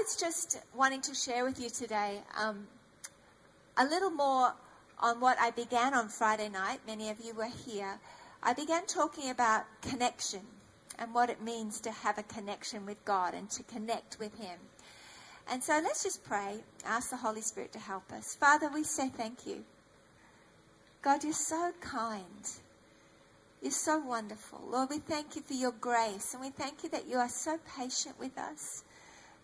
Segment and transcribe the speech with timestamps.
[0.00, 2.66] was just wanting to share with you today um,
[3.76, 4.54] a little more
[4.98, 6.80] on what I began on Friday night.
[6.86, 7.98] Many of you were here.
[8.42, 10.40] I began talking about connection
[10.98, 14.58] and what it means to have a connection with God and to connect with Him.
[15.50, 18.34] And so let's just pray, ask the Holy Spirit to help us.
[18.34, 19.64] Father, we say thank you.
[21.02, 22.50] God, you're so kind.
[23.60, 24.62] You're so wonderful.
[24.66, 27.58] Lord, we thank you for your grace and we thank you that you are so
[27.76, 28.84] patient with us.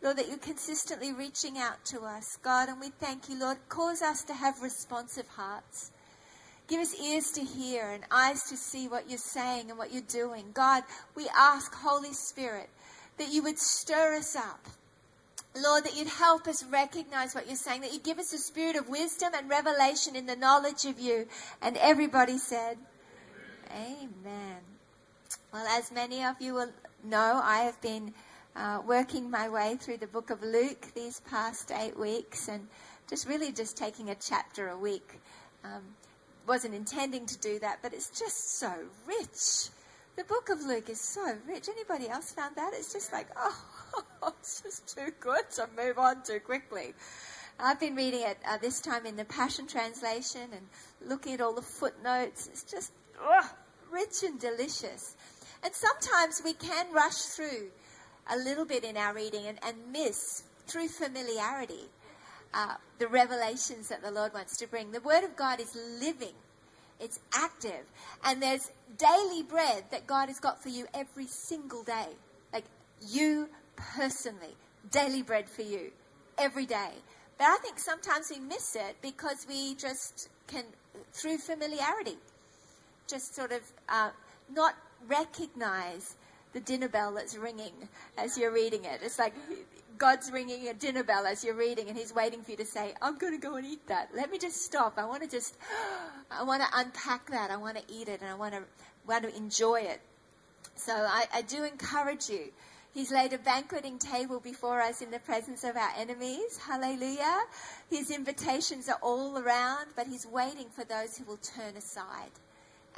[0.03, 3.59] Lord, that you're consistently reaching out to us, God, and we thank you, Lord.
[3.69, 5.91] Cause us to have responsive hearts.
[6.69, 10.03] Give us ears to hear and eyes to see what you're saying and what you're
[10.03, 10.47] doing.
[10.53, 10.83] God,
[11.15, 12.69] we ask, Holy Spirit,
[13.19, 14.67] that you would stir us up.
[15.57, 18.77] Lord, that you'd help us recognize what you're saying, that you give us a spirit
[18.77, 21.27] of wisdom and revelation in the knowledge of you.
[21.63, 22.77] And everybody said,
[23.71, 24.11] Amen.
[24.25, 24.57] Amen.
[25.53, 26.71] Well, as many of you will
[27.03, 28.13] know, I have been
[28.57, 32.67] uh, working my way through the book of Luke these past eight weeks and
[33.09, 35.21] just really just taking a chapter a week.
[35.65, 35.83] Um,
[36.47, 38.73] wasn't intending to do that, but it's just so
[39.07, 39.69] rich.
[40.17, 41.69] The book of Luke is so rich.
[41.69, 42.73] Anybody else found that?
[42.73, 46.95] It's just like, oh, it's just too good to move on too quickly.
[47.59, 50.67] I've been reading it uh, this time in the Passion Translation and
[51.07, 52.49] looking at all the footnotes.
[52.49, 53.51] It's just oh,
[53.91, 55.17] rich and delicious.
[55.63, 57.71] And sometimes we can rush through
[58.31, 61.89] a little bit in our reading and, and miss, through familiarity,
[62.55, 64.93] uh, the revelations that the Lord wants to bring.
[64.93, 66.35] The Word of God is living,
[67.01, 67.85] it's active,
[68.25, 72.09] and there's daily bread that God has got for you every single day.
[72.53, 72.65] Like
[73.07, 74.57] you personally,
[74.91, 75.93] daily bread for you
[76.39, 76.93] every day.
[77.39, 80.65] But I think sometimes we miss it because we just can,
[81.13, 82.17] through familiarity,
[83.07, 84.11] just sort of uh,
[84.55, 84.75] not
[85.07, 86.17] recognize
[86.57, 87.75] the dinner bell that's ringing
[88.17, 89.01] as you're reading it.
[89.03, 89.35] It's like
[89.99, 92.95] God's ringing a dinner bell as you're reading, and He's waiting for you to say,
[93.03, 94.09] I'm going to go and eat that.
[94.17, 94.95] Let me just stop.
[94.97, 95.55] I want to just,
[96.31, 97.51] I want to unpack that.
[97.51, 98.63] I want to eat it, and I want to,
[99.07, 100.01] want to enjoy it.
[100.77, 102.45] So I, I do encourage you.
[102.95, 106.57] He's laid a banqueting table before us in the presence of our enemies.
[106.57, 107.43] Hallelujah.
[107.91, 112.33] His invitations are all around, but He's waiting for those who will turn aside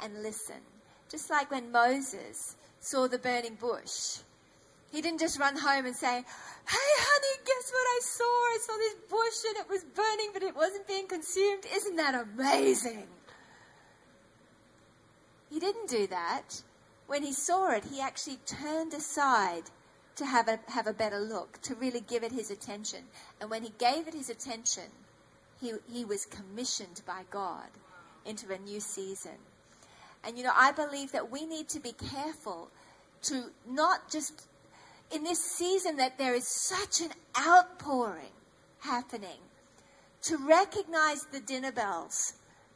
[0.01, 0.61] and listen.
[1.09, 4.19] Just like when Moses saw the burning bush.
[4.91, 8.23] He didn't just run home and say, Hey, honey, guess what I saw?
[8.23, 11.65] I saw this bush and it was burning, but it wasn't being consumed.
[11.71, 13.07] Isn't that amazing?
[15.49, 16.61] He didn't do that.
[17.07, 19.63] When he saw it, he actually turned aside
[20.15, 23.05] to have a, have a better look, to really give it his attention.
[23.41, 24.91] And when he gave it his attention,
[25.59, 27.69] he, he was commissioned by God
[28.25, 29.37] into a new season.
[30.23, 32.69] And you know, I believe that we need to be careful
[33.23, 34.47] to not just
[35.11, 38.33] in this season that there is such an outpouring
[38.79, 39.39] happening
[40.21, 42.33] to recognize the dinner bells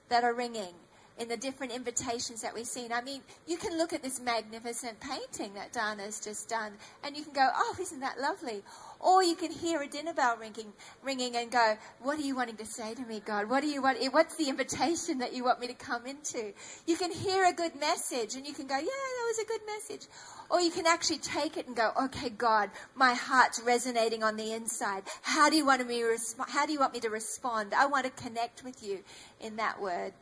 [0.10, 0.74] that are ringing
[1.20, 2.92] in the different invitations that we've seen.
[2.92, 7.24] I mean, you can look at this magnificent painting that Dana's just done and you
[7.24, 8.64] can go, oh, isn't that lovely?
[9.00, 12.56] Or you can hear a dinner bell ringing, ringing and go, what are you wanting
[12.58, 13.50] to say to me, God?
[13.50, 13.98] What do you want?
[14.02, 16.54] Eh, what's the invitation that you want me to come into?
[16.88, 19.62] You can hear a good message and you can go, yeah, that was a good
[19.68, 20.08] message.
[20.50, 24.54] Or you can actually take it and go, okay, God, my heart's resonating on the
[24.54, 25.04] inside.
[25.22, 26.50] How do you want me respond?
[26.50, 27.74] How do you want me to respond?
[27.74, 29.00] I want to connect with you
[29.40, 30.14] in that word.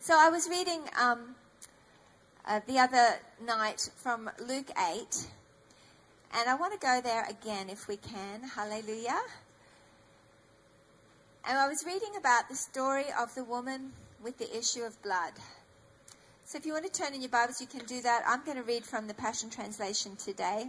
[0.00, 1.34] So I was reading um,
[2.46, 5.26] uh, the other night from Luke 8,
[6.32, 8.42] and I want to go there again if we can.
[8.42, 9.20] Hallelujah.
[11.48, 13.92] And I was reading about the story of the woman
[14.22, 15.32] with the issue of blood.
[16.44, 18.22] So if you want to turn in your Bibles, you can do that.
[18.26, 20.68] I'm going to read from the Passion Translation today.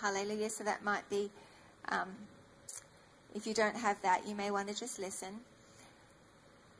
[0.00, 0.50] Hallelujah.
[0.50, 1.30] So that might be,
[1.88, 2.08] um,
[3.34, 5.40] if you don't have that, you may want to just listen.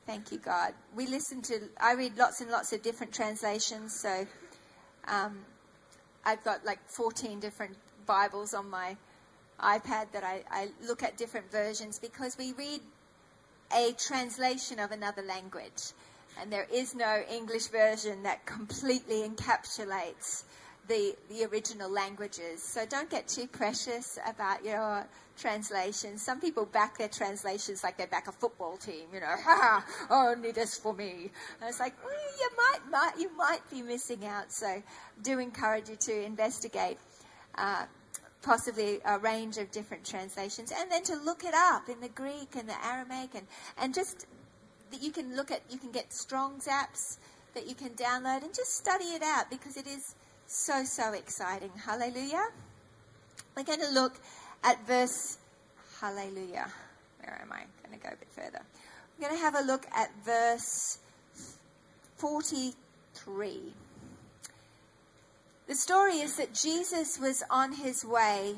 [0.06, 0.72] Thank you, God.
[0.94, 4.24] We listen to, I read lots and lots of different translations, so
[5.08, 5.38] um,
[6.24, 8.96] I've got like 14 different Bibles on my
[9.60, 12.80] iPad that I, I look at different versions because we read
[13.76, 15.92] a translation of another language.
[16.40, 20.44] And there is no English version that completely encapsulates
[20.88, 22.62] the, the original languages.
[22.62, 25.06] So don't get too precious about your
[25.36, 26.22] translations.
[26.22, 30.52] Some people back their translations like they back a football team, you know, ha, only
[30.52, 31.30] this for me.
[31.60, 34.52] And it's like, well, you might, might, you might be missing out.
[34.52, 34.82] So
[35.22, 36.98] do encourage you to investigate.
[37.56, 37.86] Uh,
[38.42, 42.54] possibly a range of different translations, and then to look it up in the Greek
[42.54, 43.44] and the Aramaic, and,
[43.76, 44.26] and just
[44.92, 47.16] that you can look at, you can get Strong's apps
[47.54, 50.14] that you can download and just study it out because it is
[50.46, 51.70] so, so exciting.
[51.84, 52.46] Hallelujah.
[53.56, 54.14] We're going to look
[54.62, 55.38] at verse,
[56.00, 56.70] hallelujah.
[57.20, 57.60] Where am I?
[57.60, 58.62] I'm going to go a bit further.
[59.18, 60.98] We're going to have a look at verse
[62.16, 63.60] 43.
[65.66, 68.54] The story is that Jesus was on his way.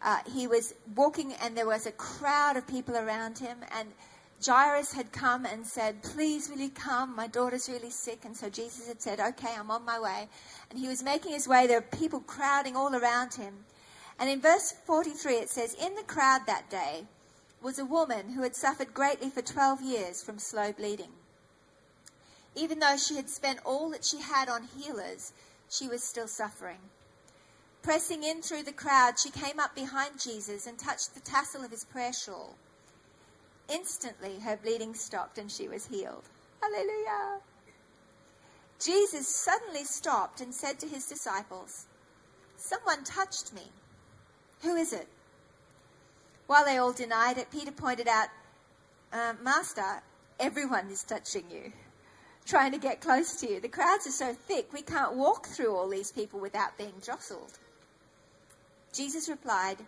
[0.00, 3.58] Uh, he was walking, and there was a crowd of people around him.
[3.76, 3.88] And
[4.44, 7.16] Jairus had come and said, Please, will you come?
[7.16, 8.24] My daughter's really sick.
[8.24, 10.28] And so Jesus had said, Okay, I'm on my way.
[10.70, 11.66] And he was making his way.
[11.66, 13.64] There were people crowding all around him.
[14.18, 17.04] And in verse 43, it says, In the crowd that day
[17.62, 21.12] was a woman who had suffered greatly for 12 years from slow bleeding.
[22.54, 25.32] Even though she had spent all that she had on healers,
[25.68, 26.78] she was still suffering.
[27.82, 31.70] Pressing in through the crowd, she came up behind Jesus and touched the tassel of
[31.70, 32.56] his prayer shawl.
[33.68, 36.24] Instantly, her bleeding stopped and she was healed.
[36.62, 37.40] Hallelujah!
[38.78, 41.86] Jesus suddenly stopped and said to his disciples,
[42.56, 43.62] Someone touched me.
[44.62, 45.08] Who is it?
[46.46, 48.28] While they all denied it, Peter pointed out,
[49.12, 50.02] uh, Master,
[50.38, 51.72] everyone is touching you,
[52.44, 53.60] trying to get close to you.
[53.60, 57.58] The crowds are so thick, we can't walk through all these people without being jostled.
[58.92, 59.78] Jesus replied,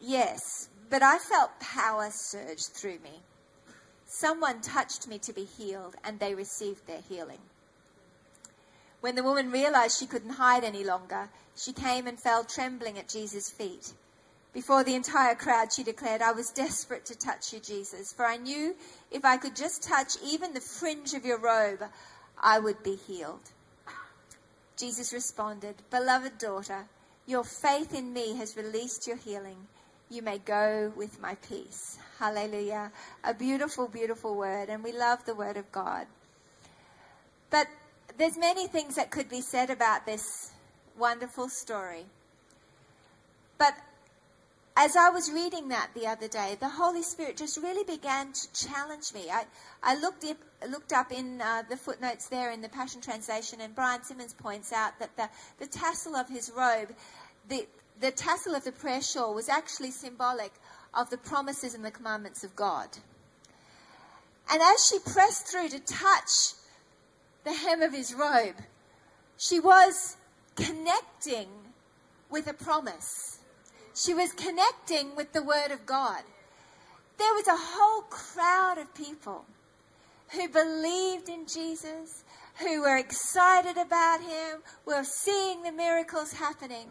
[0.00, 3.22] Yes, but I felt power surge through me.
[4.06, 7.40] Someone touched me to be healed, and they received their healing.
[9.00, 13.08] When the woman realized she couldn't hide any longer, she came and fell trembling at
[13.08, 13.92] Jesus' feet.
[14.52, 18.38] Before the entire crowd, she declared, I was desperate to touch you, Jesus, for I
[18.38, 18.74] knew
[19.10, 21.84] if I could just touch even the fringe of your robe,
[22.40, 23.50] I would be healed.
[24.76, 26.86] Jesus responded, Beloved daughter,
[27.26, 29.66] your faith in me has released your healing.
[30.10, 31.98] You may go with my peace.
[32.18, 32.90] Hallelujah.
[33.24, 36.06] A beautiful, beautiful word, and we love the word of God.
[37.50, 37.66] But
[38.16, 40.52] there's many things that could be said about this
[40.98, 42.06] wonderful story.
[43.58, 43.74] But
[44.76, 48.52] as I was reading that the other day, the Holy Spirit just really began to
[48.52, 49.28] challenge me.
[49.28, 49.44] I,
[49.82, 50.36] I looked, up,
[50.70, 54.72] looked up in uh, the footnotes there in the Passion Translation, and Brian Simmons points
[54.72, 55.28] out that the,
[55.58, 56.94] the tassel of his robe,
[57.48, 57.66] the,
[58.00, 60.52] the tassel of the prayer shawl, was actually symbolic
[60.94, 62.88] of the promises and the commandments of God.
[64.50, 66.54] And as she pressed through to touch
[67.44, 68.56] the hem of his robe,
[69.36, 70.16] she was
[70.56, 71.48] connecting
[72.30, 73.38] with a promise
[73.98, 76.22] she was connecting with the Word of God.
[77.18, 79.44] There was a whole crowd of people
[80.28, 82.22] who believed in Jesus,
[82.60, 86.86] who were excited about Him, were seeing the miracles happening.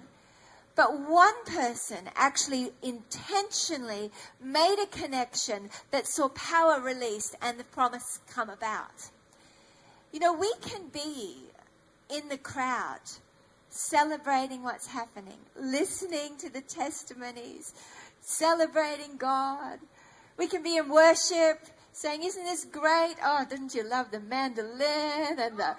[0.78, 8.20] But one person actually intentionally made a connection that saw power released and the promise
[8.30, 9.10] come about.
[10.14, 11.38] You know, we can be
[12.10, 13.02] in the crowd
[13.70, 17.74] celebrating what's happening, listening to the testimonies,
[18.22, 19.80] celebrating God.
[20.38, 21.66] We can be in worship
[21.98, 23.16] saying, Isn't this great?
[23.24, 25.76] Oh, didn't you love the mandolin and the,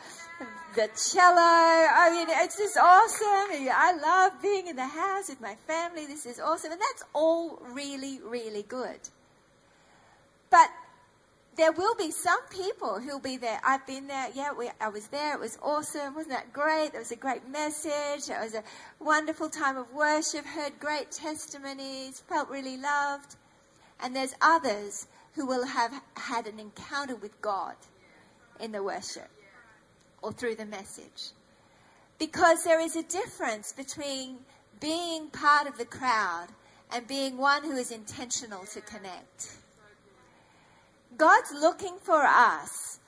[0.74, 1.36] the cello?
[1.36, 3.70] I mean, it's just awesome.
[3.72, 6.06] I love being in the house with my family.
[6.06, 6.72] This is awesome.
[6.72, 8.98] And that's all really, really good.
[10.50, 10.70] But
[11.56, 13.60] there will be some people who'll be there.
[13.64, 14.28] I've been there.
[14.34, 15.34] Yeah, we, I was there.
[15.34, 16.14] It was awesome.
[16.14, 16.94] Wasn't that great?
[16.94, 18.28] It was a great message.
[18.28, 18.64] It was a
[18.98, 20.46] wonderful time of worship.
[20.46, 22.22] Heard great testimonies.
[22.28, 23.36] Felt really loved.
[24.00, 27.74] And there's others who will have had an encounter with God
[28.60, 29.30] in the worship
[30.22, 31.30] or through the message.
[32.18, 34.38] Because there is a difference between
[34.80, 36.48] being part of the crowd
[36.92, 39.58] and being one who is intentional to connect.
[41.16, 42.98] God's looking for us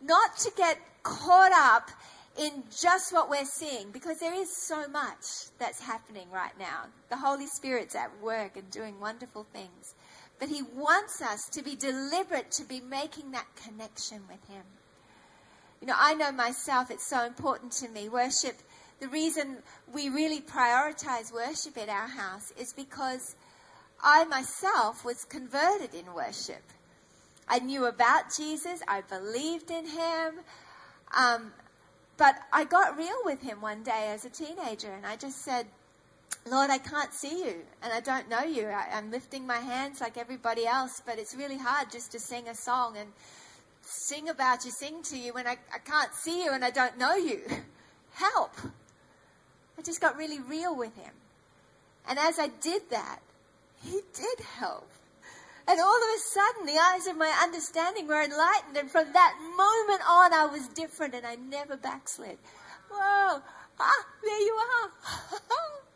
[0.00, 1.90] not to get caught up
[2.38, 6.86] in just what we're seeing because there is so much that's happening right now.
[7.08, 9.94] The Holy Spirit's at work and doing wonderful things.
[10.40, 14.64] But He wants us to be deliberate to be making that connection with Him.
[15.80, 18.08] You know, I know myself, it's so important to me.
[18.08, 18.56] Worship,
[19.00, 19.58] the reason
[19.92, 23.36] we really prioritize worship at our house is because
[24.02, 26.62] I myself was converted in worship.
[27.48, 28.80] I knew about Jesus.
[28.86, 30.40] I believed in him.
[31.16, 31.52] Um,
[32.16, 35.66] but I got real with him one day as a teenager, and I just said,
[36.46, 38.66] Lord, I can't see you, and I don't know you.
[38.66, 42.48] I, am lifting my hands like everybody else, but it's really hard just to sing
[42.48, 43.10] a song and
[43.82, 46.98] sing about you, sing to you when I, I can't see you and I don't
[46.98, 47.42] know you.
[48.14, 48.52] Help.
[49.78, 51.12] I just got really real with him.
[52.08, 53.20] And as I did that,
[53.82, 54.90] he did help.
[55.66, 58.76] And all of a sudden, the eyes of my understanding were enlightened.
[58.76, 62.36] And from that moment on, I was different and I never backslid.
[62.90, 63.40] Whoa.
[63.78, 65.40] Ah, there you are.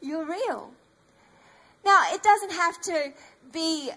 [0.00, 0.70] You're real.
[1.84, 3.12] Now, it doesn't have to
[3.52, 3.90] be,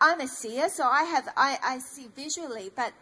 [0.00, 2.92] I'm a seer, so I have, I, I see visually, but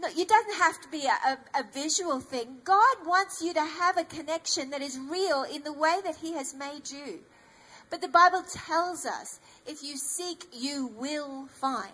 [0.00, 2.58] no, it doesn't have to be a, a, a, visual thing.
[2.64, 6.32] God wants you to have a connection that is real in the way that He
[6.34, 7.20] has made you.
[7.90, 11.92] But the Bible tells us if you seek, you will find.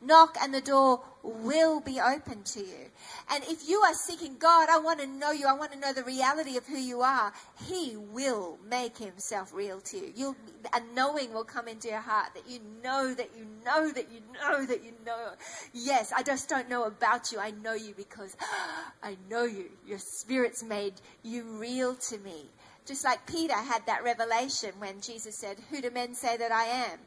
[0.00, 2.90] Knock and the door will be open to you.
[3.30, 5.46] And if you are seeking God, I want to know you.
[5.46, 7.32] I want to know the reality of who you are.
[7.66, 10.12] He will make himself real to you.
[10.14, 10.36] You'll,
[10.72, 14.20] a knowing will come into your heart that you know that you know that you
[14.34, 15.32] know that you know.
[15.72, 17.40] Yes, I just don't know about you.
[17.40, 18.36] I know you because
[19.02, 19.66] I know you.
[19.86, 22.50] Your spirit's made you real to me.
[22.86, 26.64] Just like Peter had that revelation when Jesus said, Who do men say that I
[26.64, 26.98] am?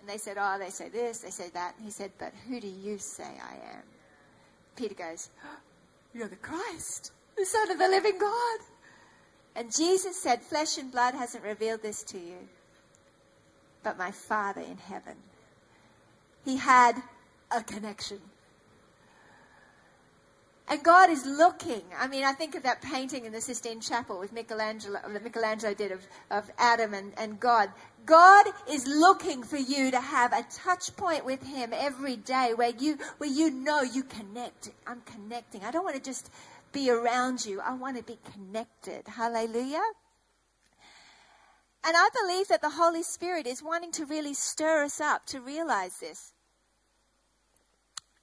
[0.00, 1.74] And they said, Oh, they say this, they say that.
[1.76, 3.82] And he said, But who do you say I am?
[4.76, 5.28] Peter goes,
[6.14, 8.60] You're the Christ, the Son of the living God.
[9.54, 12.48] And Jesus said, Flesh and blood hasn't revealed this to you,
[13.82, 15.16] but my Father in heaven.
[16.44, 17.02] He had
[17.50, 18.20] a connection.
[20.70, 21.82] And God is looking.
[21.98, 25.74] I mean, I think of that painting in the Sistine Chapel with Michelangelo, that Michelangelo
[25.74, 27.70] did of, of Adam and, and God.
[28.06, 32.70] God is looking for you to have a touch point with Him every day where
[32.70, 34.70] you, where you know you connect.
[34.86, 35.64] I'm connecting.
[35.64, 36.30] I don't want to just
[36.72, 37.60] be around you.
[37.60, 39.08] I want to be connected.
[39.08, 39.82] Hallelujah.
[41.84, 45.40] And I believe that the Holy Spirit is wanting to really stir us up to
[45.40, 46.32] realize this.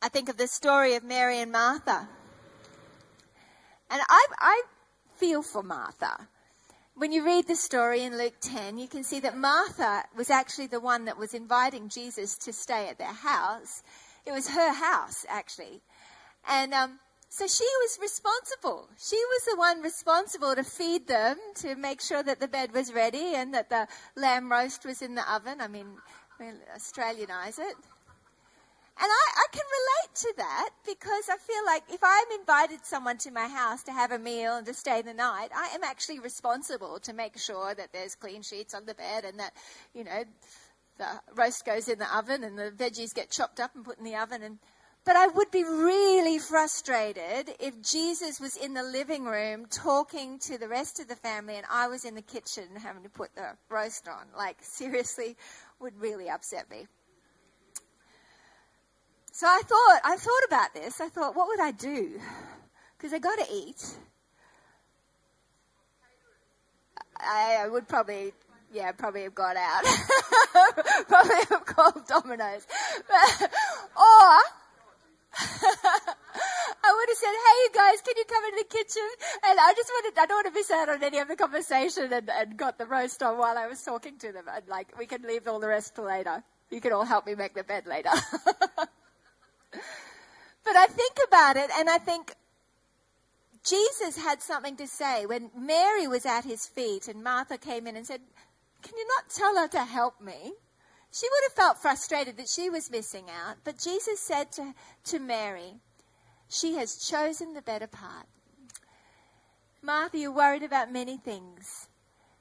[0.02, 2.08] I think of the story of Mary and Martha.
[3.90, 4.62] And I, I
[5.16, 6.28] feel for Martha.
[6.96, 10.68] When you read the story in Luke 10, you can see that Martha was actually
[10.68, 13.84] the one that was inviting Jesus to stay at their house.
[14.26, 15.82] It was her house, actually.
[16.50, 18.90] And um, so she was responsible.
[18.98, 22.92] She was the one responsible to feed them, to make sure that the bed was
[22.92, 25.62] ready and that the lamb roast was in the oven.
[25.62, 25.88] I mean,
[26.40, 27.76] we Australianize it.
[29.00, 33.18] And I, I can relate to that because I feel like if I'm invited someone
[33.20, 36.20] to my house to have a meal and to stay the night, I am actually
[36.20, 39.54] responsible to make sure that there's clean sheets on the bed and that,
[39.94, 40.24] you know,
[40.98, 44.04] the roast goes in the oven and the veggies get chopped up and put in
[44.04, 44.58] the oven and
[45.08, 50.58] but I would be really frustrated if Jesus was in the living room talking to
[50.58, 53.56] the rest of the family and I was in the kitchen having to put the
[53.70, 54.26] roast on.
[54.36, 55.38] Like, seriously,
[55.80, 56.88] would really upset me.
[59.38, 61.00] So I thought, I thought about this.
[61.00, 62.20] I thought, what would I do?
[62.98, 63.86] Because I got to eat.
[67.20, 68.34] I, I, would probably,
[68.74, 69.84] yeah, probably have got out.
[71.08, 72.66] probably have called Domino's.
[73.12, 73.52] or
[73.96, 74.42] I
[76.96, 79.08] would have said, hey, you guys, can you come into the kitchen?
[79.46, 82.12] And I just wanted, I don't want to miss out on any of the conversation
[82.12, 84.46] and, and got the roast on while I was talking to them.
[84.52, 86.44] And like, we can leave all the rest for later.
[86.72, 88.10] You can all help me make the bed later.
[89.72, 92.34] But I think about it and I think
[93.68, 97.96] Jesus had something to say when Mary was at his feet and Martha came in
[97.96, 98.22] and said,
[98.82, 100.54] Can you not tell her to help me?
[101.12, 103.58] She would have felt frustrated that she was missing out.
[103.64, 104.74] But Jesus said to,
[105.06, 105.76] to Mary,
[106.50, 108.28] She has chosen the better part.
[109.82, 111.88] Martha, you're worried about many things.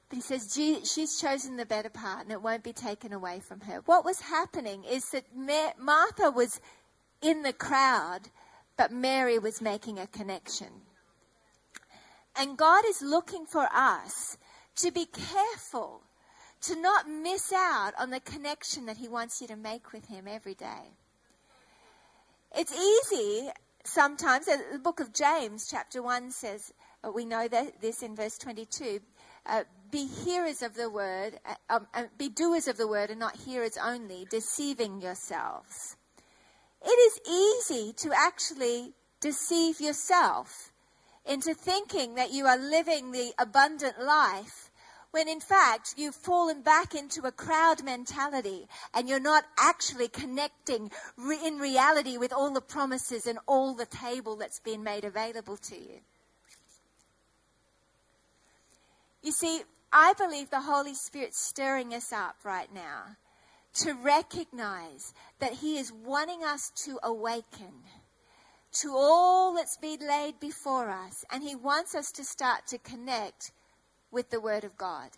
[0.09, 3.61] But he says she's chosen the better part and it won't be taken away from
[3.61, 3.81] her.
[3.85, 5.25] What was happening is that
[5.77, 6.61] Martha was
[7.21, 8.29] in the crowd,
[8.77, 10.67] but Mary was making a connection.
[12.35, 14.37] And God is looking for us
[14.77, 16.01] to be careful
[16.61, 20.27] to not miss out on the connection that He wants you to make with Him
[20.27, 20.93] every day.
[22.55, 23.49] It's easy
[23.87, 28.37] sometimes, the book of James, chapter 1 says, uh, we know that this in verse
[28.37, 28.99] 22,
[29.45, 33.19] uh, be hearers of the word, uh, um, uh, be doers of the word and
[33.19, 35.96] not hearers only, deceiving yourselves.
[36.89, 37.19] It is
[37.69, 40.71] easy to actually deceive yourself
[41.25, 44.71] into thinking that you are living the abundant life
[45.11, 50.89] when in fact you've fallen back into a crowd mentality and you're not actually connecting
[51.17, 55.57] re- in reality with all the promises and all the table that's been made available
[55.57, 55.99] to you.
[59.21, 63.17] You see, I believe the Holy Spirit's stirring us up right now
[63.77, 67.73] to recognize that He is wanting us to awaken
[68.81, 71.25] to all that's been laid before us.
[71.31, 73.51] And He wants us to start to connect
[74.11, 75.11] with the Word of God.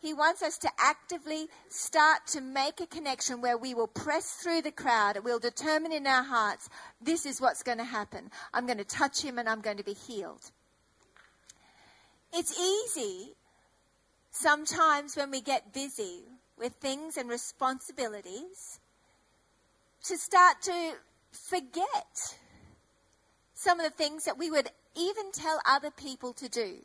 [0.00, 4.62] He wants us to actively start to make a connection where we will press through
[4.62, 6.68] the crowd and we'll determine in our hearts
[7.00, 8.30] this is what's going to happen.
[8.54, 10.52] I'm going to touch him and I'm going to be healed.
[12.32, 13.34] It's easy
[14.30, 16.26] sometimes when we get busy
[16.58, 18.80] with things and responsibilities
[20.04, 20.92] to start to
[21.32, 22.38] forget
[23.54, 26.76] some of the things that we would even tell other people to do.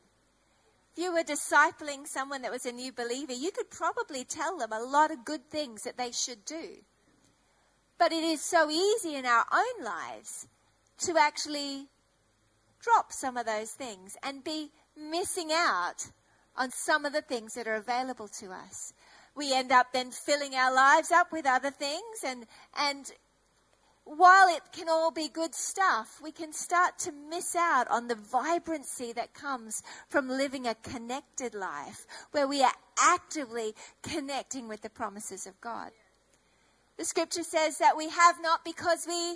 [0.95, 4.71] If you were discipling someone that was a new believer, you could probably tell them
[4.71, 6.77] a lot of good things that they should do.
[7.97, 10.47] But it is so easy in our own lives
[10.99, 11.87] to actually
[12.79, 16.07] drop some of those things and be missing out
[16.55, 18.93] on some of the things that are available to us.
[19.35, 22.45] We end up then filling our lives up with other things and,
[22.77, 23.11] and
[24.05, 28.15] while it can all be good stuff, we can start to miss out on the
[28.15, 34.89] vibrancy that comes from living a connected life where we are actively connecting with the
[34.89, 35.91] promises of God.
[36.97, 39.35] The scripture says that we have not because we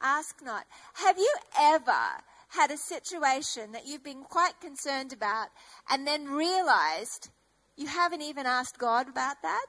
[0.00, 0.64] ask not.
[0.94, 5.48] Have you ever had a situation that you've been quite concerned about
[5.90, 7.28] and then realized
[7.80, 9.66] you haven't even asked God about that?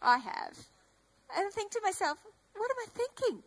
[0.00, 0.56] I have.
[1.36, 2.18] And I think to myself,
[2.54, 3.42] what am I thinking?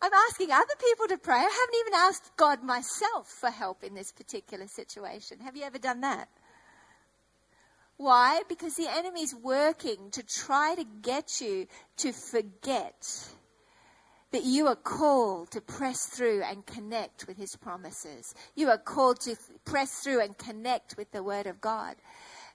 [0.00, 1.36] I'm asking other people to pray.
[1.36, 5.40] I haven't even asked God myself for help in this particular situation.
[5.40, 6.28] Have you ever done that?
[7.96, 8.42] Why?
[8.48, 13.28] Because the enemy's working to try to get you to forget
[14.32, 18.34] that you are called to press through and connect with his promises.
[18.54, 19.34] You are called to
[19.64, 21.96] press through and connect with the word of God.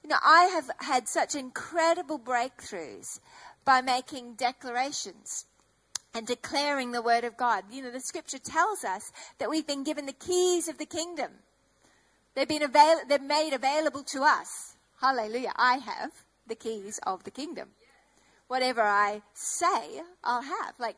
[0.04, 3.20] You know, I have had such incredible breakthroughs
[3.64, 5.46] by making declarations
[6.14, 7.66] and declaring the word of God.
[7.72, 11.32] You know, the scripture tells us that we've been given the keys of the kingdom.
[12.34, 14.76] They've been avail- they're made available to us.
[15.00, 15.54] Hallelujah.
[15.56, 16.12] I have
[16.48, 17.74] the keys of the kingdom.
[18.48, 20.76] Whatever I say, I'll have.
[20.78, 20.98] Like,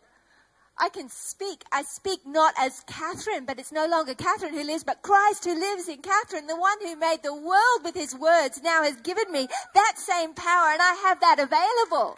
[0.78, 1.64] I can speak.
[1.72, 5.54] I speak not as Catherine, but it's no longer Catherine who lives, but Christ who
[5.54, 6.48] lives in Catherine.
[6.48, 10.34] The one who made the world with his words now has given me that same
[10.34, 12.18] power, and I have that available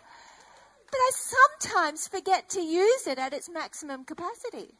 [0.95, 4.75] but I sometimes forget to use it at its maximum capacity.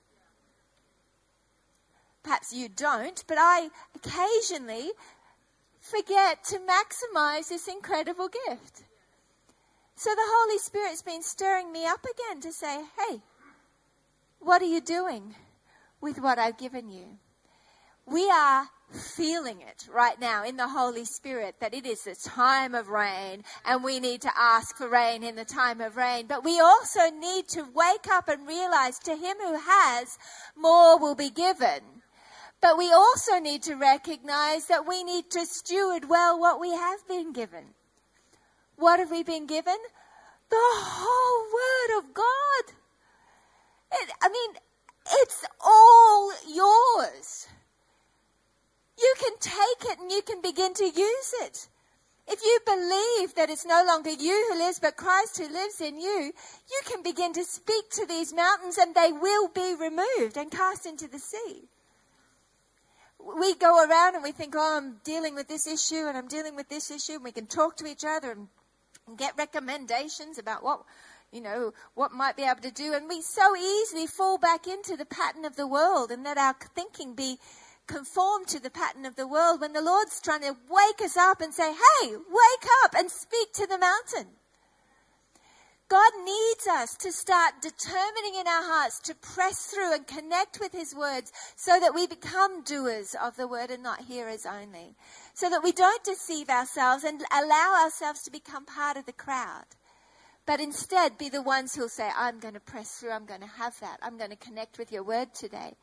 [2.24, 4.92] Perhaps you don't, but I occasionally
[5.82, 8.84] forget to maximize this incredible gift.
[9.96, 13.22] So the Holy Spirit's been stirring me up again to say, hey,
[14.40, 15.36] what are you doing
[16.02, 17.18] with what I've given you?
[18.06, 22.76] We are feeling it right now in the Holy Spirit that it is the time
[22.76, 26.28] of rain and we need to ask for rain in the time of rain.
[26.28, 30.18] But we also need to wake up and realize to him who has,
[30.56, 31.82] more will be given.
[32.62, 37.08] But we also need to recognize that we need to steward well what we have
[37.08, 37.74] been given.
[38.78, 39.78] What have we been given?
[40.50, 42.76] The whole Word of God.
[43.92, 44.56] It, I mean,
[45.24, 47.48] it's all yours.
[48.98, 51.68] You can take it and you can begin to use it.
[52.28, 56.00] If you believe that it's no longer you who lives, but Christ who lives in
[56.00, 56.34] you,
[56.72, 60.88] you can begin to speak to these mountains and they will be removed and cast
[60.88, 61.68] into the sea.
[63.20, 66.56] We go around and we think, oh, I'm dealing with this issue and I'm dealing
[66.56, 67.14] with this issue.
[67.14, 68.48] And we can talk to each other and,
[69.08, 70.82] and get recommendations about what,
[71.36, 72.94] you know, what might be able to do.
[72.94, 76.56] And we so easily fall back into the pattern of the world and let our
[76.74, 77.38] thinking be
[77.88, 81.42] conformed to the pattern of the world when the Lord's trying to wake us up
[81.42, 84.32] and say, hey, wake up and speak to the mountain.
[85.88, 90.72] God needs us to start determining in our hearts to press through and connect with
[90.72, 94.96] His words so that we become doers of the word and not hearers only.
[95.36, 99.66] So that we don't deceive ourselves and allow ourselves to become part of the crowd.
[100.46, 103.48] But instead be the ones who'll say, I'm going to press through, I'm going to
[103.48, 105.74] have that, I'm going to connect with your word today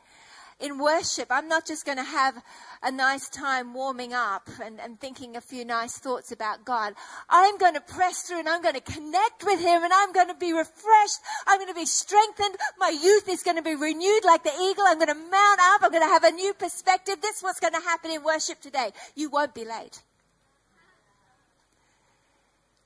[0.63, 2.43] in worship, I'm not just going to have
[2.83, 6.95] a nice time warming up and, and thinking a few nice thoughts about God.
[7.29, 10.29] I'm going to press through and I'm going to connect with Him and I'm going
[10.29, 11.19] to be refreshed.
[11.47, 12.57] I'm going to be strengthened.
[12.79, 14.85] My youth is going to be renewed like the eagle.
[14.87, 15.83] I'm going to mount up.
[15.83, 17.17] I'm going to have a new perspective.
[17.21, 18.93] This is what's going to happen in worship today.
[19.15, 20.03] You won't be late.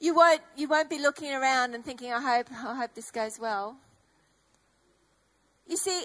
[0.07, 3.41] You won't, you won't be looking around and thinking, I hope, I hope this goes
[3.41, 3.77] well.
[5.67, 6.05] You see,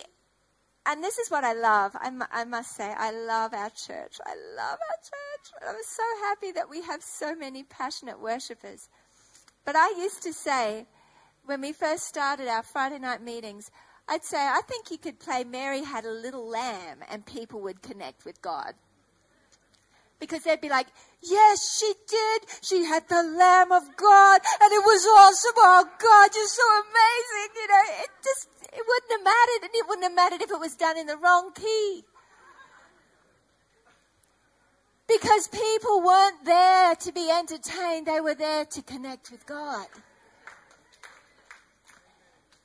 [0.88, 1.92] and this is what I love.
[1.94, 4.16] I, I must say, I love our church.
[4.26, 5.70] I love our church.
[5.70, 8.90] I'm so happy that we have so many passionate worshippers.
[9.66, 10.88] But I used to say,
[11.46, 13.70] when we first started our Friday night meetings,
[14.10, 17.84] I'd say, I think you could play Mary Had a Little Lamb and people would
[17.84, 18.74] connect with God.
[20.22, 20.88] Because they'd be like,
[21.22, 22.44] yes, she did.
[22.62, 25.58] She had the Lamb of God and it was awesome.
[25.58, 27.50] Oh God, you're so amazing.
[27.58, 30.60] You know, it just, it wouldn't have mattered, and it wouldn't have mattered if it
[30.60, 32.04] was done in the wrong key.
[35.08, 39.88] Because people weren't there to be entertained, they were there to connect with God.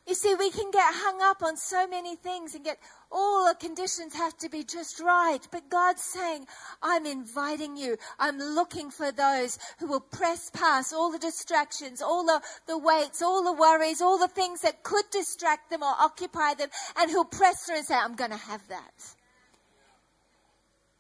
[0.07, 2.79] You see, we can get hung up on so many things and get
[3.11, 5.41] all the conditions have to be just right.
[5.51, 6.47] But God's saying,
[6.81, 7.97] I'm inviting you.
[8.21, 13.21] I'm looking for those who will press past all the distractions, all the, the weights,
[13.21, 17.25] all the worries, all the things that could distract them or occupy them, and who'll
[17.25, 19.15] press through and say, I'm going to have that.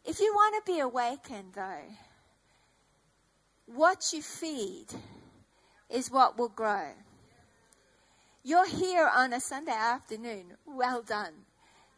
[0.05, 1.95] If you want to be awakened, though,
[3.67, 4.87] what you feed
[5.91, 6.91] is what will grow.
[8.47, 10.53] You're here on a Sunday afternoon.
[10.65, 11.33] Well done.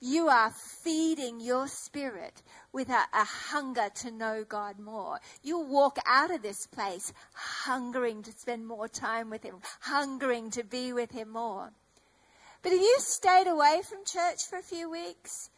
[0.01, 5.21] You are feeding your spirit with a, a, hunger to know God more.
[5.43, 10.65] You walk out of this place hungering to spend more time with Him, hungering to
[10.65, 11.71] be with Him more.
[12.63, 15.51] But if you stayed away from church for a few weeks,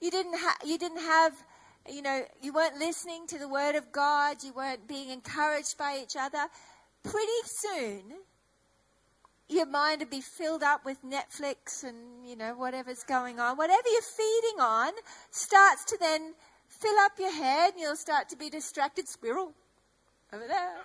[0.00, 1.32] you didn't, ha- you didn't have,
[1.90, 5.98] you know, you weren't listening to the Word of God, you weren't being encouraged by
[6.00, 6.46] each other,
[7.02, 8.12] pretty soon
[9.48, 13.56] your mind to be filled up with Netflix and, you know, whatever's going on.
[13.56, 14.92] Whatever you're feeding on
[15.30, 16.34] starts to then
[16.68, 19.08] fill up your head and you'll start to be distracted.
[19.08, 19.52] Squirrel
[20.32, 20.76] over there.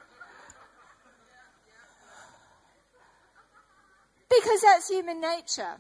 [4.30, 5.78] Because that's human nature.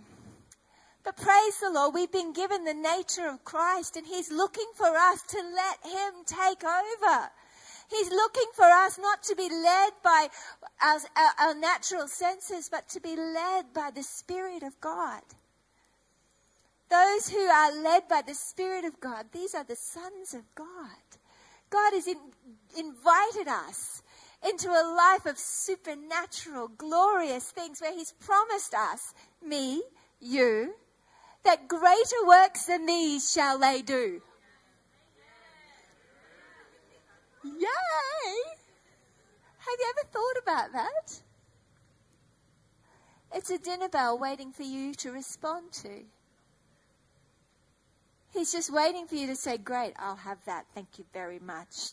[1.03, 4.95] But praise the Lord, we've been given the nature of Christ and He's looking for
[4.95, 7.29] us to let Him take over.
[7.91, 10.29] He's looking for us not to be led by
[10.81, 10.99] our,
[11.39, 15.21] our, natural senses, but to be led by the Spirit of God.
[16.89, 21.03] Those who are led by the Spirit of God, these are the sons of God.
[21.69, 22.17] God has in,
[22.77, 24.01] invited us
[24.47, 29.13] into a life of supernatural, glorious things where He's promised us,
[29.45, 29.83] me,
[30.21, 30.75] you,
[31.43, 34.21] that greater works than these shall they do.
[37.43, 38.43] Yay!
[39.57, 41.21] Have you ever thought about that?
[43.33, 46.03] It's a dinner bell waiting for you to respond to.
[48.33, 50.65] He's just waiting for you to say, Great, I'll have that.
[50.73, 51.91] Thank you very much.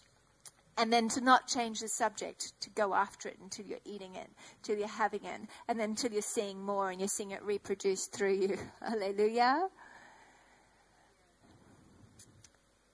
[0.77, 4.31] And then to not change the subject, to go after it until you're eating it,
[4.59, 8.13] until you're having it, and then until you're seeing more and you're seeing it reproduced
[8.13, 8.59] through you.
[8.81, 9.69] Hallelujah.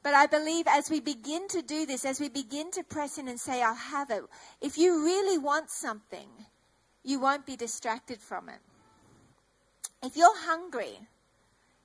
[0.05, 3.27] But I believe as we begin to do this, as we begin to press in
[3.27, 4.23] and say, I'll have it,
[4.61, 6.29] if you really want something,
[7.03, 8.61] you won't be distracted from it.
[10.03, 10.99] If you're hungry,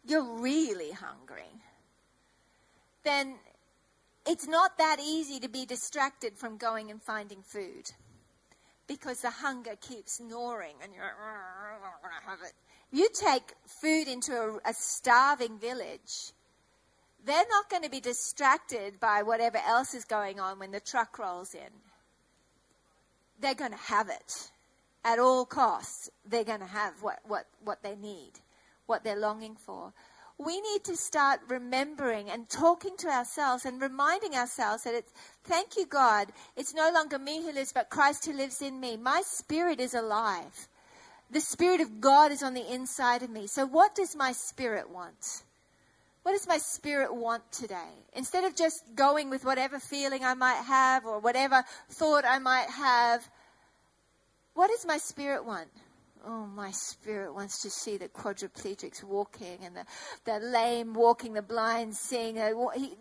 [0.06, 1.64] you're really hungry,
[3.04, 3.36] then
[4.28, 7.90] it's not that easy to be distracted from going and finding food
[8.86, 12.54] because the hunger keeps gnawing and you're like, have it.
[12.92, 16.34] You take food into a, a starving village
[17.26, 21.20] they're not going to be distracted by whatever else is going on when the truck
[21.20, 21.70] rolls in.
[23.40, 24.52] They're going to have it
[25.04, 26.10] at all costs.
[26.26, 28.32] They're going to have what, what, what they need,
[28.86, 29.94] what they're longing for.
[30.38, 35.12] We need to start remembering and talking to ourselves and reminding ourselves that it's,
[35.44, 38.96] thank you, God, it's no longer me who lives, but Christ who lives in me.
[38.96, 40.70] My spirit is alive.
[41.32, 43.46] The Spirit of God is on the inside of me.
[43.46, 45.44] So, what does my spirit want?
[46.24, 48.06] What does my spirit want today?
[48.14, 52.70] Instead of just going with whatever feeling I might have or whatever thought I might
[52.70, 53.30] have,
[54.54, 55.70] what does my spirit want?
[56.26, 59.86] Oh, my spirit wants to see the quadriplegics walking and the,
[60.26, 62.38] the lame walking, the blind seeing.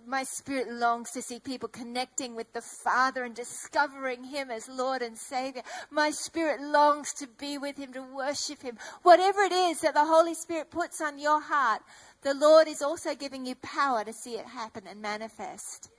[0.07, 5.03] My spirit longs to see people connecting with the Father and discovering Him as Lord
[5.03, 5.63] and Savior.
[5.91, 8.79] My spirit longs to be with Him, to worship Him.
[9.03, 11.83] Whatever it is that the Holy Spirit puts on your heart,
[12.23, 15.91] the Lord is also giving you power to see it happen and manifest.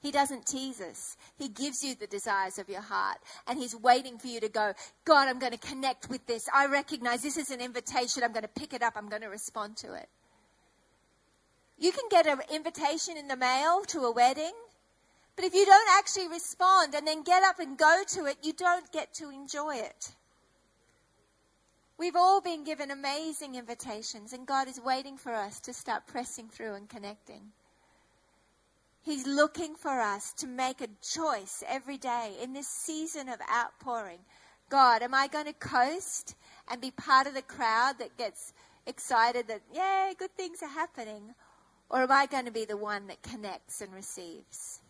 [0.00, 1.16] He doesn't tease us.
[1.38, 3.18] He gives you the desires of your heart.
[3.46, 4.72] And He's waiting for you to go,
[5.04, 6.48] God, I'm going to connect with this.
[6.54, 8.22] I recognize this is an invitation.
[8.22, 8.92] I'm going to pick it up.
[8.96, 10.08] I'm going to respond to it.
[11.78, 14.52] You can get an invitation in the mail to a wedding.
[15.34, 18.54] But if you don't actually respond and then get up and go to it, you
[18.54, 20.14] don't get to enjoy it.
[21.98, 26.48] We've all been given amazing invitations, and God is waiting for us to start pressing
[26.48, 27.52] through and connecting.
[29.02, 34.18] He's looking for us to make a choice every day in this season of outpouring.
[34.68, 36.34] God, am I going to coast
[36.68, 38.52] and be part of the crowd that gets
[38.86, 41.34] excited that, yay, good things are happening?
[41.88, 44.80] Or am I going to be the one that connects and receives?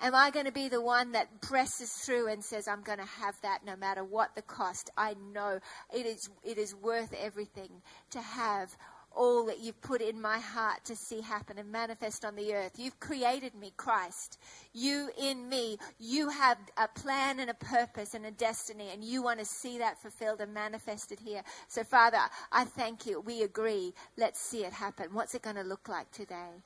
[0.00, 3.04] Am I going to be the one that presses through and says, I'm going to
[3.04, 4.90] have that no matter what the cost?
[4.96, 5.58] I know
[5.92, 8.76] it is, it is worth everything to have
[9.18, 12.72] all that you've put in my heart to see happen and manifest on the earth.
[12.76, 14.38] You've created me, Christ.
[14.72, 15.78] You in me.
[15.98, 19.78] You have a plan and a purpose and a destiny, and you want to see
[19.78, 21.42] that fulfilled and manifested here.
[21.66, 22.18] So, Father,
[22.52, 23.20] I thank you.
[23.20, 23.94] We agree.
[24.16, 25.08] Let's see it happen.
[25.12, 26.62] What's it going to look like today?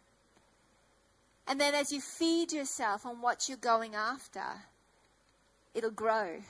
[1.52, 4.40] And then as you feed yourself on what you're going after,
[5.74, 6.40] it'll grow.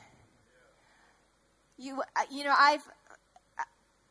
[1.77, 2.87] You, uh, you know, I've,
[3.59, 3.65] uh,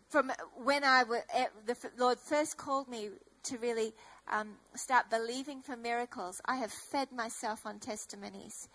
[0.10, 3.08] from when I was, eh, the Lord first called me
[3.43, 3.93] to really
[4.27, 8.67] um, start believing for miracles, I have fed myself on testimonies.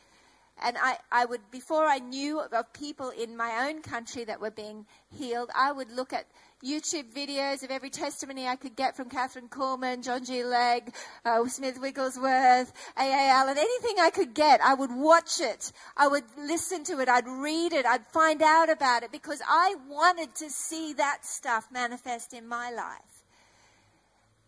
[0.63, 4.51] And I, I would, before I knew of people in my own country that were
[4.51, 6.27] being healed, I would look at
[6.65, 10.45] YouTube videos of every testimony I could get from Kathryn Kuhlman, John G.
[10.45, 10.89] Lake,
[11.27, 13.29] uh, Smith Wigglesworth, A.A.
[13.29, 14.63] Allen, anything I could get.
[14.63, 15.73] I would watch it.
[15.95, 17.09] I would listen to it.
[17.11, 17.85] I'd read it.
[17.85, 22.71] I'd find out about it because I wanted to see that stuff manifest in my
[22.71, 23.25] life.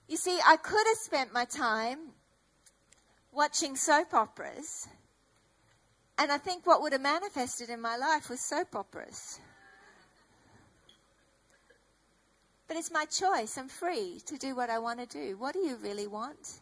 [0.08, 1.98] You see, I could have spent my time
[3.30, 4.88] watching soap operas
[6.18, 9.40] and I think what would have manifested in my life was soap operas.
[12.66, 13.56] But it's my choice.
[13.56, 15.38] I'm free to do what I want to do.
[15.38, 16.60] What do you really want?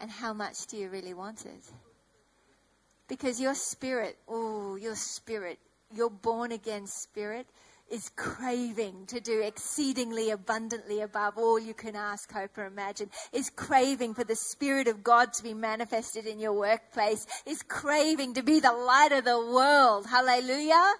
[0.00, 1.64] And how much do you really want it?
[3.08, 5.58] Because your spirit, oh, your spirit,
[5.94, 7.46] your born again spirit,
[7.90, 13.50] is craving to do exceedingly abundantly above all you can ask, hope, or imagine, is
[13.50, 18.42] craving for the Spirit of God to be manifested in your workplace, is craving to
[18.42, 20.06] be the light of the world.
[20.06, 20.94] Hallelujah.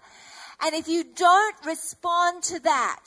[0.63, 3.05] And if you don't respond to that,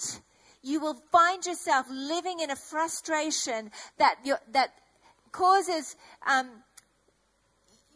[0.62, 4.16] you will find yourself living in a frustration that,
[4.52, 4.74] that
[5.32, 5.96] causes
[6.28, 6.50] um,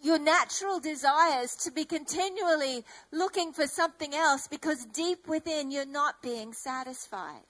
[0.03, 6.21] your natural desires to be continually looking for something else because deep within you're not
[6.21, 7.47] being satisfied.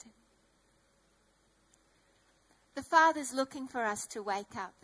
[2.75, 4.75] The Father's looking for us to wake up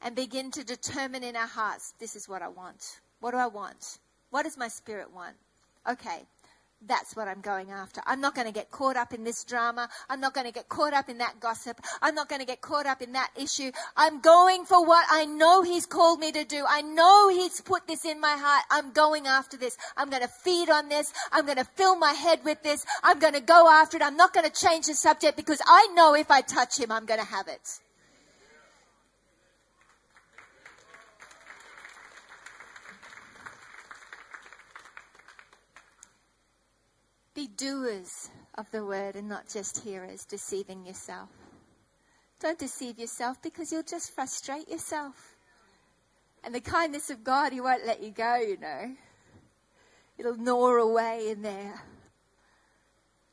[0.00, 3.00] and begin to determine in our hearts this is what I want.
[3.20, 3.98] What do I want?
[4.30, 5.36] What does my spirit want?
[5.88, 6.22] Okay,
[6.86, 8.00] that's what I'm going after.
[8.06, 9.88] I'm not going to get caught up in this drama.
[10.08, 11.80] I'm not going to get caught up in that gossip.
[12.00, 13.70] I'm not going to get caught up in that issue.
[13.96, 16.64] I'm going for what I know He's called me to do.
[16.66, 18.64] I know He's put this in my heart.
[18.70, 19.76] I'm going after this.
[19.96, 21.12] I'm going to feed on this.
[21.32, 22.86] I'm going to fill my head with this.
[23.02, 24.02] I'm going to go after it.
[24.02, 27.04] I'm not going to change the subject because I know if I touch Him, I'm
[27.04, 27.80] going to have it.
[37.40, 41.30] Be doers of the word and not just hearers, deceiving yourself.
[42.38, 45.36] Don't deceive yourself because you'll just frustrate yourself.
[46.44, 48.94] And the kindness of God, He won't let you go, you know.
[50.18, 51.80] It'll gnaw away in there.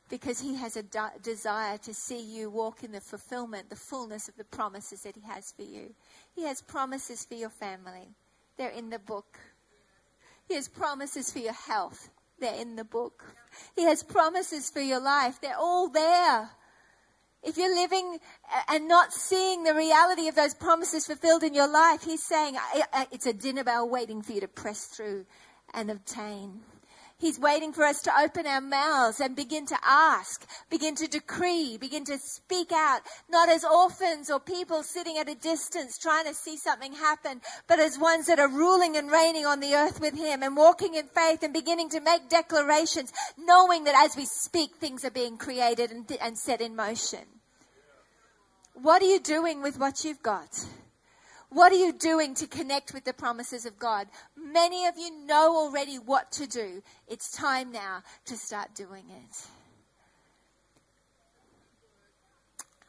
[0.08, 4.26] Because He has a de- desire to see you walk in the fulfillment, the fullness
[4.26, 5.94] of the promises that He has for you.
[6.34, 8.08] He has promises for your family,
[8.56, 9.38] they're in the book.
[10.48, 12.08] He has promises for your health,
[12.40, 13.24] they're in the book.
[13.74, 15.40] He has promises for your life.
[15.40, 16.50] They're all there.
[17.42, 18.18] If you're living
[18.68, 22.56] and not seeing the reality of those promises fulfilled in your life, He's saying
[23.12, 25.24] it's a dinner bell waiting for you to press through
[25.72, 26.60] and obtain.
[27.20, 31.76] He's waiting for us to open our mouths and begin to ask, begin to decree,
[31.76, 36.34] begin to speak out, not as orphans or people sitting at a distance trying to
[36.34, 40.14] see something happen, but as ones that are ruling and reigning on the earth with
[40.16, 44.76] Him and walking in faith and beginning to make declarations, knowing that as we speak,
[44.76, 47.26] things are being created and, and set in motion.
[48.74, 50.66] What are you doing with what you've got?
[51.50, 54.08] What are you doing to connect with the promises of God?
[54.36, 56.82] Many of you know already what to do.
[57.06, 59.46] It's time now to start doing it.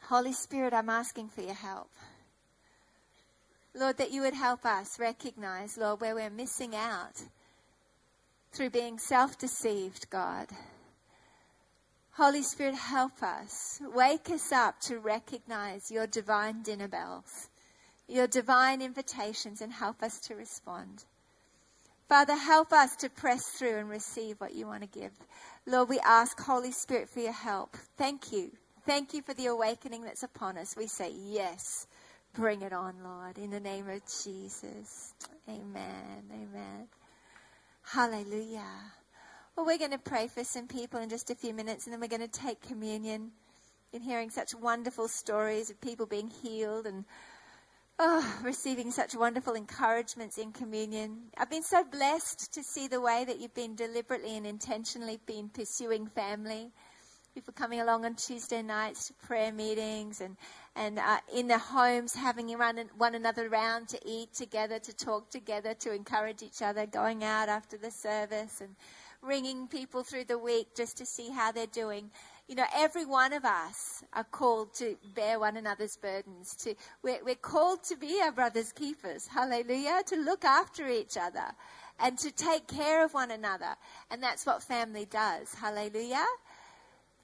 [0.08, 1.90] Holy Spirit, I'm asking for your help.
[3.76, 7.24] Lord, that you would help us recognize, Lord, where we're missing out
[8.52, 10.48] through being self deceived, God.
[12.14, 13.80] Holy Spirit, help us.
[13.94, 17.49] Wake us up to recognize your divine dinner bells
[18.10, 21.06] your divine invitations and help us to respond.
[22.08, 25.12] Father, help us to press through and receive what you want to give.
[25.68, 27.78] Lord, we ask, Holy Spirit, for your help.
[27.98, 28.52] Thank you.
[28.86, 30.76] Thank you for the awakening that's upon us.
[30.76, 31.86] We say, Yes,
[32.34, 35.14] bring it on, Lord, in the name of Jesus.
[35.48, 36.24] Amen.
[36.34, 36.88] Amen.
[37.84, 38.66] Hallelujah.
[39.56, 42.00] Well, we're going to pray for some people in just a few minutes, and then
[42.00, 43.32] we're going to take communion.
[43.92, 47.06] In hearing such wonderful stories of people being healed and
[48.02, 51.18] Oh, receiving such wonderful encouragements in communion.
[51.38, 55.50] I've been so blessed to see the way that you've been deliberately and intentionally been
[55.50, 56.72] pursuing family.
[57.36, 60.38] people coming along on Tuesday nights to prayer meetings and,
[60.76, 62.50] and uh, in their homes having
[62.98, 67.50] one another around to eat together, to talk together, to encourage each other, going out
[67.50, 68.76] after the service and
[69.22, 72.12] ringing people through the week just to see how they're doing.
[72.50, 76.56] You know, every one of us are called to bear one another's burdens.
[76.64, 79.28] To we're, we're called to be our brothers' keepers.
[79.28, 80.02] Hallelujah!
[80.08, 81.46] To look after each other
[82.00, 83.76] and to take care of one another.
[84.10, 85.54] And that's what family does.
[85.54, 86.26] Hallelujah.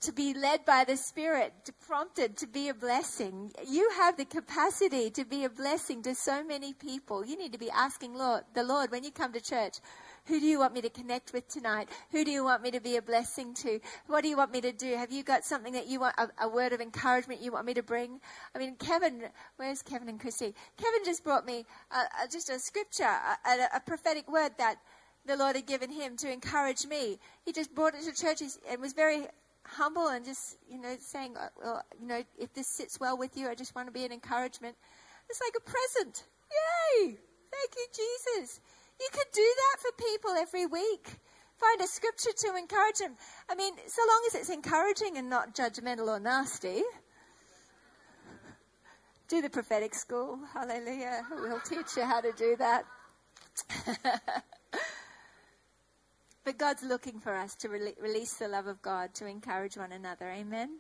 [0.02, 3.52] To be led by the Spirit, to prompted to be a blessing.
[3.68, 7.26] You have the capacity to be a blessing to so many people.
[7.26, 9.80] You need to be asking Lord, the Lord when you come to church,
[10.26, 11.90] who do you want me to connect with tonight?
[12.12, 13.80] Who do you want me to be a blessing to?
[14.08, 14.96] What do you want me to do?
[14.96, 17.74] Have you got something that you want, a, a word of encouragement you want me
[17.76, 18.20] to bring?
[18.56, 19.24] I mean, Kevin,
[19.58, 20.54] where's Kevin and Christy?
[20.78, 21.66] Kevin just brought me
[22.32, 24.78] just a scripture, a, a, prophetic word that
[25.26, 27.20] the Lord had given him to encourage me.
[27.46, 29.28] He just brought it to church and was very
[29.64, 33.36] humble and just, you know, saying, uh, well, you know, if this sits well with
[33.38, 34.76] you, I just want to be an encouragement.
[35.30, 36.24] It's like a present.
[36.52, 37.18] Yay!
[37.52, 38.60] Thank you, Jesus.
[39.00, 41.20] You could do that for people every week.
[41.58, 43.16] Find a scripture to encourage them.
[43.50, 46.84] I mean, so long as it's encouraging and not judgmental or nasty.
[49.28, 50.40] Do the prophetic school.
[50.54, 51.24] Hallelujah.
[51.32, 52.86] We'll teach you how to do that.
[56.44, 59.92] but God's looking for us to re- release the love of God, to encourage one
[59.92, 60.30] another.
[60.30, 60.80] Amen.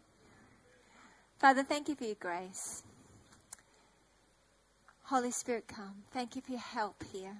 [1.39, 2.83] Father, thank you for your grace.
[5.03, 6.03] Holy Spirit, come.
[6.11, 7.37] Thank you for your help here.